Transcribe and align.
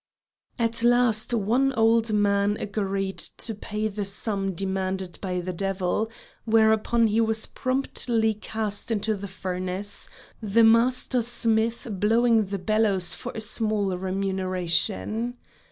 At 0.57 0.81
last 0.81 1.31
one 1.31 1.73
old 1.73 2.11
man 2.11 2.57
agreed 2.57 3.19
to 3.19 3.53
pay 3.53 3.87
the 3.87 4.03
sum 4.03 4.55
demanded 4.55 5.19
by 5.21 5.41
the 5.41 5.53
devil, 5.53 6.09
whereupon 6.43 7.05
he 7.05 7.21
was 7.21 7.45
promptly 7.45 8.33
cast 8.33 8.89
into 8.89 9.13
the 9.13 9.27
furnace, 9.27 10.09
the 10.41 10.63
master 10.63 11.21
smith 11.21 11.85
blowing 11.87 12.45
the 12.45 12.57
bellows 12.57 13.13
for 13.13 13.31
a 13.35 13.41
small 13.41 13.95
remuneration. 13.95 15.37